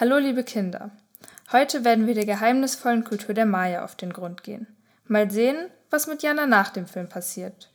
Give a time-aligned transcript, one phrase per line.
[0.00, 0.90] Hallo liebe Kinder.
[1.52, 4.66] Heute werden wir der geheimnisvollen Kultur der Maya auf den Grund gehen.
[5.06, 7.70] Mal sehen, was mit Jana nach dem Film passiert.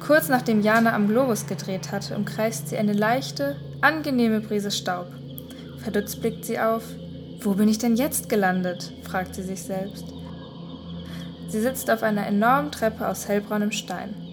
[0.00, 5.08] Kurz nachdem Jana am Globus gedreht hatte, umkreist sie eine leichte, angenehme Brise Staub.
[5.82, 6.82] Verdutzt blickt sie auf.
[7.42, 8.90] Wo bin ich denn jetzt gelandet?
[9.02, 10.06] fragt sie sich selbst.
[11.48, 14.25] Sie sitzt auf einer enormen Treppe aus hellbraunem Stein.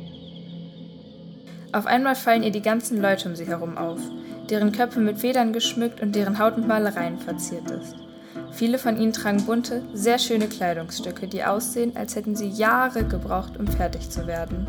[1.73, 3.99] Auf einmal fallen ihr die ganzen Leute um sie herum auf,
[4.47, 7.95] deren Köpfe mit Federn geschmückt und deren Haut mit Malereien verziert ist.
[8.51, 13.57] Viele von ihnen tragen bunte, sehr schöne Kleidungsstücke, die aussehen, als hätten sie Jahre gebraucht,
[13.57, 14.67] um fertig zu werden.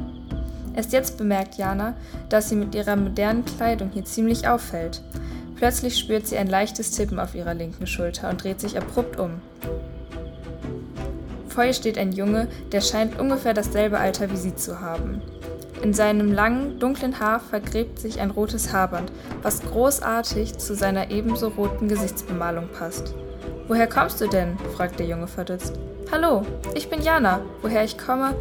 [0.75, 1.95] Erst jetzt bemerkt Jana,
[2.31, 5.03] dass sie mit ihrer modernen Kleidung hier ziemlich auffällt.
[5.57, 9.43] Plötzlich spürt sie ein leichtes Tippen auf ihrer linken Schulter und dreht sich abrupt um.
[11.49, 15.21] Vor ihr steht ein Junge, der scheint ungefähr dasselbe Alter wie sie zu haben.
[15.83, 21.49] In seinem langen, dunklen Haar vergräbt sich ein rotes Haarband, was großartig zu seiner ebenso
[21.49, 23.15] roten Gesichtsbemalung passt.
[23.69, 24.59] Woher kommst du denn?
[24.77, 25.79] fragt der Junge verdutzt.
[26.11, 26.43] Hallo,
[26.75, 27.41] ich bin Jana.
[27.63, 28.35] Woher ich komme?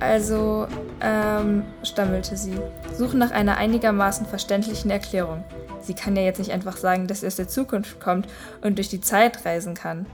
[0.00, 0.66] Also,
[1.00, 2.54] ähm, stammelte sie,
[2.96, 5.44] suchen nach einer einigermaßen verständlichen Erklärung.
[5.80, 8.26] Sie kann ja jetzt nicht einfach sagen, dass sie aus der Zukunft kommt
[8.62, 10.06] und durch die Zeit reisen kann.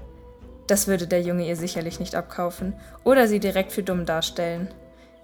[0.67, 4.69] Das würde der Junge ihr sicherlich nicht abkaufen oder sie direkt für dumm darstellen.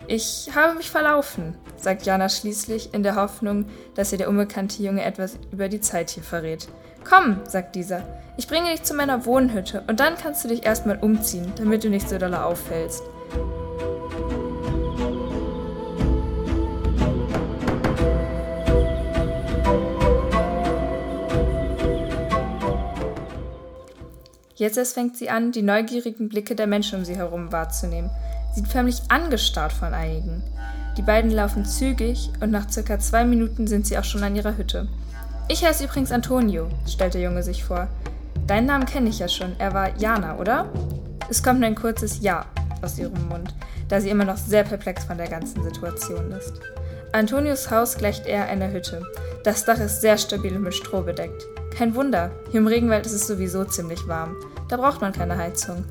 [0.07, 5.03] Ich habe mich verlaufen, sagt Jana schließlich, in der Hoffnung, dass ihr der unbekannte Junge
[5.03, 6.69] etwas über die Zeit hier verrät.
[7.09, 8.03] Komm, sagt dieser,
[8.37, 11.89] ich bringe dich zu meiner Wohnhütte und dann kannst du dich erstmal umziehen, damit du
[11.89, 13.03] nicht so doll auffällst.
[24.55, 28.11] Jetzt erst fängt sie an, die neugierigen Blicke der Menschen um sie herum wahrzunehmen
[28.55, 30.43] sieht förmlich angestarrt von einigen.
[30.97, 34.57] Die beiden laufen zügig und nach circa zwei Minuten sind sie auch schon an ihrer
[34.57, 34.89] Hütte.
[35.49, 37.89] Ich heiße übrigens Antonio, stellt der Junge sich vor.
[38.47, 39.57] Deinen Namen kenne ich ja schon.
[39.59, 40.71] Er war Jana, oder?
[41.29, 42.47] Es kommt nur ein kurzes Ja
[42.83, 43.55] aus ihrem Mund,
[43.89, 46.61] da sie immer noch sehr perplex von der ganzen Situation ist.
[47.13, 49.03] Antonios Haus gleicht eher einer Hütte.
[49.45, 51.45] Das Dach ist sehr stabil und mit Stroh bedeckt.
[51.77, 54.37] Kein Wunder, hier im Regenwald ist es sowieso ziemlich warm.
[54.69, 55.85] Da braucht man keine Heizung.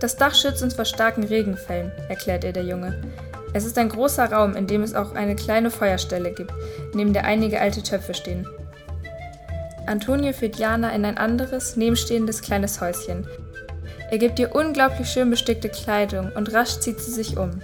[0.00, 3.00] Das Dach schützt uns vor starken Regenfällen, erklärt ihr der Junge.
[3.52, 6.52] Es ist ein großer Raum, in dem es auch eine kleine Feuerstelle gibt,
[6.92, 8.46] neben der einige alte Töpfe stehen.
[9.86, 13.26] Antonio führt Jana in ein anderes, nebenstehendes kleines Häuschen.
[14.10, 17.60] Er gibt ihr unglaublich schön bestickte Kleidung und rasch zieht sie sich um.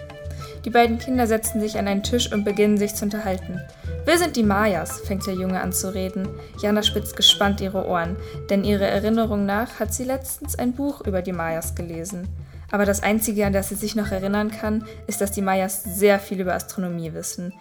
[0.64, 3.60] Die beiden Kinder setzen sich an einen Tisch und beginnen sich zu unterhalten.
[4.04, 6.28] Wir sind die Mayas, fängt der Junge an zu reden.
[6.60, 8.16] Jana spitzt gespannt ihre Ohren,
[8.50, 12.28] denn ihrer Erinnerung nach hat sie letztens ein Buch über die Mayas gelesen.
[12.70, 16.18] Aber das Einzige, an das sie sich noch erinnern kann, ist, dass die Mayas sehr
[16.18, 17.52] viel über Astronomie wissen.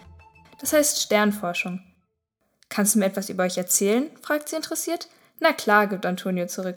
[0.60, 1.80] Das heißt Sternforschung.
[2.68, 4.06] Kannst du mir etwas über euch erzählen?
[4.22, 5.08] fragt sie interessiert.
[5.40, 6.76] Na klar, gibt Antonio zurück.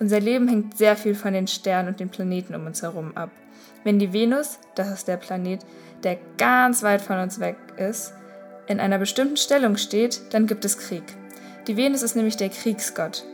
[0.00, 3.30] Unser Leben hängt sehr viel von den Sternen und den Planeten um uns herum ab.
[3.84, 5.60] Wenn die Venus, das ist der Planet,
[6.02, 8.14] der ganz weit von uns weg ist,
[8.66, 11.04] in einer bestimmten Stellung steht, dann gibt es Krieg.
[11.66, 13.24] Die Venus ist nämlich der Kriegsgott.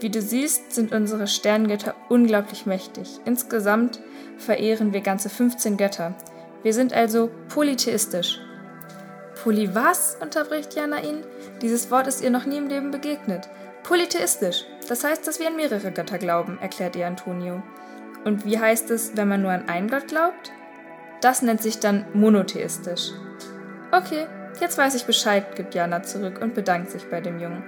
[0.00, 3.20] Wie du siehst, sind unsere Sterngötter unglaublich mächtig.
[3.24, 4.00] Insgesamt
[4.36, 6.14] verehren wir ganze 15 Götter.
[6.62, 8.40] Wir sind also polytheistisch.
[9.42, 10.16] Poly was?
[10.20, 11.24] unterbricht Jana ihn.
[11.62, 13.48] Dieses Wort ist ihr noch nie im Leben begegnet.
[13.82, 14.64] Polytheistisch.
[14.88, 17.62] Das heißt, dass wir an mehrere Götter glauben, erklärt ihr Antonio.
[18.24, 20.52] Und wie heißt es, wenn man nur an einen Gott glaubt?
[21.20, 23.10] Das nennt sich dann monotheistisch.
[23.90, 24.26] Okay,
[24.60, 27.64] jetzt weiß ich Bescheid, gibt Jana zurück und bedankt sich bei dem Jungen.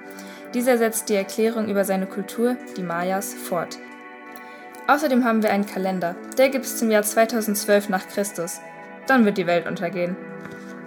[0.55, 3.78] Dieser setzt die Erklärung über seine Kultur, die Mayas, fort.
[4.87, 6.16] Außerdem haben wir einen Kalender.
[6.37, 8.60] Der gibt es zum Jahr 2012 nach Christus.
[9.06, 10.16] Dann wird die Welt untergehen.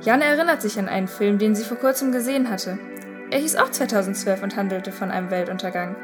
[0.01, 2.77] Jana erinnert sich an einen Film, den sie vor kurzem gesehen hatte.
[3.31, 5.95] Er hieß auch 2012 und handelte von einem Weltuntergang.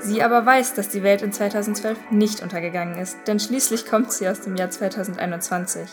[0.00, 4.28] Sie aber weiß, dass die Welt in 2012 nicht untergegangen ist, denn schließlich kommt sie
[4.28, 5.88] aus dem Jahr 2021.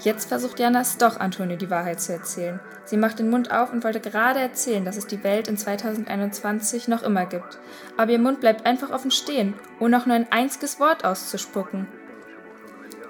[0.00, 2.58] Jetzt versucht Jana es doch, Antonio die Wahrheit zu erzählen.
[2.84, 6.88] Sie macht den Mund auf und wollte gerade erzählen, dass es die Welt in 2021
[6.88, 7.58] noch immer gibt.
[7.96, 11.86] Aber ihr Mund bleibt einfach offen stehen, ohne auch nur ein einziges Wort auszuspucken.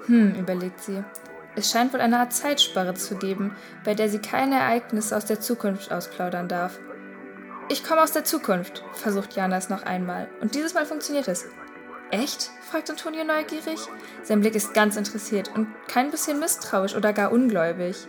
[0.05, 1.03] Hm, überlegt sie.
[1.55, 5.39] Es scheint wohl eine Art Zeitsparre zu geben, bei der sie keine Ereignisse aus der
[5.39, 6.79] Zukunft ausplaudern darf.
[7.69, 10.27] Ich komme aus der Zukunft, versucht Jana es noch einmal.
[10.41, 11.45] Und dieses Mal funktioniert es.
[12.11, 12.51] Echt?
[12.69, 13.79] fragt Antonio neugierig.
[14.21, 18.07] Sein Blick ist ganz interessiert und kein bisschen misstrauisch oder gar ungläubig.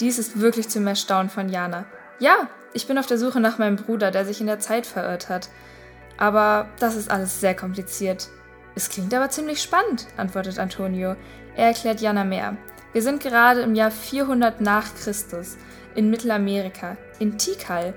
[0.00, 1.86] Dies ist wirklich zum Erstaunen von Jana.
[2.18, 5.28] Ja, ich bin auf der Suche nach meinem Bruder, der sich in der Zeit verirrt
[5.28, 5.48] hat.
[6.18, 8.28] Aber das ist alles sehr kompliziert.
[8.74, 11.16] Es klingt aber ziemlich spannend, antwortet Antonio.
[11.54, 12.56] Er erklärt Jana mehr.
[12.92, 15.56] Wir sind gerade im Jahr 400 nach Christus
[15.94, 17.94] in Mittelamerika, in Tikal.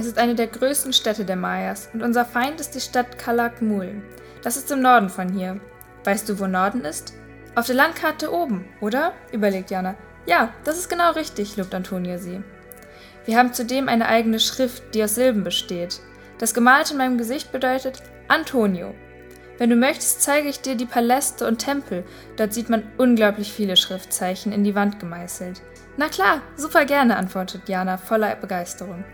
[0.00, 4.00] Es ist eine der größten Städte der Mayas und unser Feind ist die Stadt Calakmul.
[4.42, 5.60] Das ist im Norden von hier.
[6.04, 7.12] Weißt du, wo Norden ist?
[7.54, 9.12] Auf der Landkarte oben, oder?
[9.30, 9.96] überlegt Jana.
[10.24, 12.42] Ja, das ist genau richtig, lobt Antonia sie.
[13.26, 16.00] Wir haben zudem eine eigene Schrift, die aus Silben besteht.
[16.38, 18.94] Das Gemalte in meinem Gesicht bedeutet Antonio.
[19.58, 22.04] Wenn du möchtest, zeige ich dir die Paläste und Tempel.
[22.38, 25.60] Dort sieht man unglaublich viele Schriftzeichen in die Wand gemeißelt.
[25.98, 29.04] Na klar, super gerne, antwortet Jana voller Begeisterung.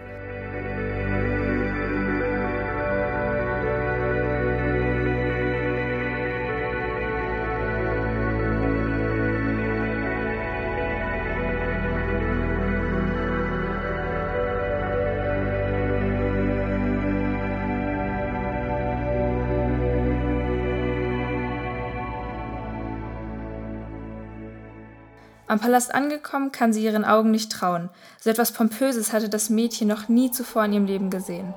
[25.49, 27.89] Am Palast angekommen, kann sie ihren Augen nicht trauen.
[28.21, 31.55] So etwas Pompöses hatte das Mädchen noch nie zuvor in ihrem Leben gesehen.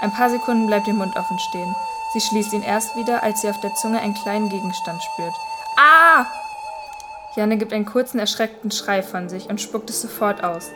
[0.00, 1.74] Ein paar Sekunden bleibt ihr Mund offen stehen.
[2.12, 5.34] Sie schließt ihn erst wieder, als sie auf der Zunge einen kleinen Gegenstand spürt.
[5.76, 6.26] Ah!
[7.34, 10.70] Janne gibt einen kurzen, erschreckten Schrei von sich und spuckt es sofort aus.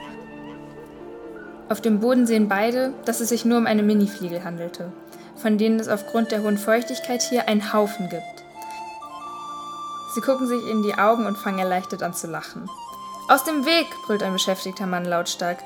[1.68, 4.92] Auf dem Boden sehen beide, dass es sich nur um eine Minifliegel handelte,
[5.36, 8.35] von denen es aufgrund der hohen Feuchtigkeit hier einen Haufen gibt.
[10.16, 12.70] Sie gucken sich in die Augen und fangen erleichtert an zu lachen.
[13.28, 15.58] Aus dem Weg, brüllt ein beschäftigter Mann lautstark.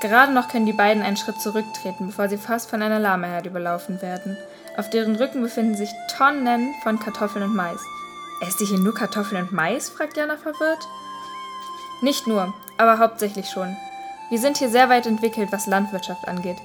[0.00, 4.00] Gerade noch können die beiden einen Schritt zurücktreten, bevor sie fast von einer Lamaherde überlaufen
[4.00, 4.38] werden.
[4.78, 7.78] Auf deren Rücken befinden sich Tonnen von Kartoffeln und Mais.
[8.40, 9.90] Esst ihr hier nur Kartoffeln und Mais?
[9.90, 10.88] fragt Jana verwirrt.
[12.00, 13.76] Nicht nur, aber hauptsächlich schon.
[14.30, 16.56] Wir sind hier sehr weit entwickelt, was Landwirtschaft angeht.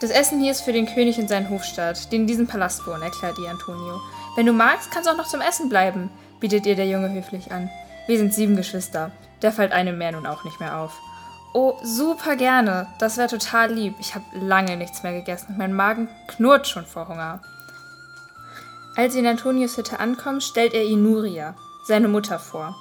[0.00, 3.02] Das Essen hier ist für den König und seinen Hofstaat, die in diesem Palast wohnen,
[3.02, 4.00] erklärt ihr Antonio.
[4.36, 6.10] Wenn du magst, kannst du auch noch zum Essen bleiben,
[6.40, 7.70] bietet ihr der Junge höflich an.
[8.06, 9.12] Wir sind sieben Geschwister.
[9.42, 10.92] Der fällt einem mehr nun auch nicht mehr auf.
[11.52, 12.88] Oh, super gerne.
[12.98, 13.94] Das wäre total lieb.
[14.00, 17.40] Ich habe lange nichts mehr gegessen mein Magen knurrt schon vor Hunger.
[18.96, 21.54] Als sie in Antonius Hütte ankommen, stellt er ihnen Nuria,
[21.86, 22.76] seine Mutter, vor.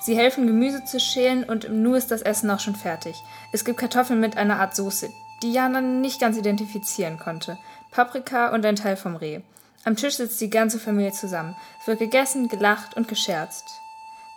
[0.00, 3.16] Sie helfen Gemüse zu schälen und im Nu ist das Essen auch schon fertig.
[3.52, 5.10] Es gibt Kartoffeln mit einer Art Soße,
[5.42, 7.58] die Jana nicht ganz identifizieren konnte,
[7.90, 9.40] Paprika und ein Teil vom Reh.
[9.84, 11.56] Am Tisch sitzt die ganze Familie zusammen.
[11.80, 13.80] Es wird gegessen, gelacht und gescherzt.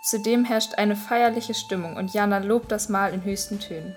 [0.02, 3.94] Zudem herrscht eine feierliche Stimmung und Jana lobt das Mahl in höchsten Tönen.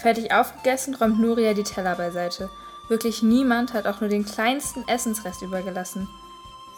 [0.00, 2.50] Fertig aufgegessen, räumt Nuria die Teller beiseite.
[2.88, 6.08] Wirklich niemand hat auch nur den kleinsten Essensrest übergelassen.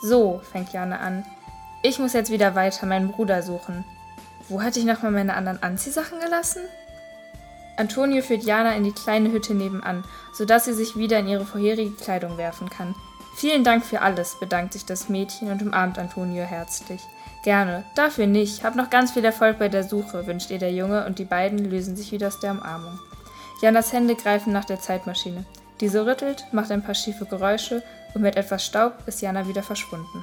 [0.02, 1.24] So, fängt Jana an.
[1.82, 3.84] Ich muss jetzt wieder weiter meinen Bruder suchen.
[4.48, 6.62] Wo hatte ich nochmal meine anderen Anziehsachen gelassen?
[7.76, 10.04] Antonio führt Jana in die kleine Hütte nebenan,
[10.34, 12.94] sodass sie sich wieder in ihre vorherige Kleidung werfen kann.
[13.36, 17.00] Vielen Dank für alles, bedankt sich das Mädchen und umarmt Antonio herzlich.
[17.42, 18.64] Gerne, dafür nicht.
[18.64, 21.58] Hab noch ganz viel Erfolg bei der Suche, wünscht ihr der Junge und die beiden
[21.58, 22.98] lösen sich wieder aus der Umarmung.
[23.60, 25.44] Janas Hände greifen nach der Zeitmaschine.
[25.80, 27.82] Diese rüttelt, macht ein paar schiefe Geräusche
[28.14, 30.22] und mit etwas Staub ist Jana wieder verschwunden.